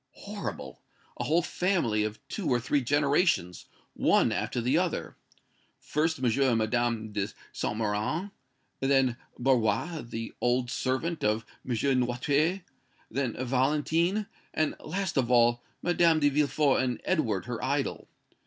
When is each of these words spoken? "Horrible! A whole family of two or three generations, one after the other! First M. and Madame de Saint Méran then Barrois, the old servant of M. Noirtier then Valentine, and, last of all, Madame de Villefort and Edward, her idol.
"Horrible! 0.13 0.81
A 1.17 1.25
whole 1.25 1.43
family 1.43 2.03
of 2.03 2.17
two 2.27 2.49
or 2.49 2.59
three 2.59 2.81
generations, 2.81 3.67
one 3.93 4.31
after 4.31 4.59
the 4.59 4.75
other! 4.75 5.15
First 5.79 6.17
M. 6.17 6.25
and 6.25 6.57
Madame 6.57 7.11
de 7.11 7.27
Saint 7.53 7.77
Méran 7.77 8.31
then 8.79 9.15
Barrois, 9.37 10.01
the 10.01 10.33
old 10.41 10.71
servant 10.71 11.23
of 11.23 11.45
M. 11.63 11.73
Noirtier 11.99 12.63
then 13.11 13.33
Valentine, 13.45 14.25
and, 14.55 14.73
last 14.79 15.17
of 15.17 15.29
all, 15.29 15.61
Madame 15.83 16.19
de 16.19 16.29
Villefort 16.29 16.81
and 16.81 16.99
Edward, 17.05 17.45
her 17.45 17.63
idol. 17.63 18.07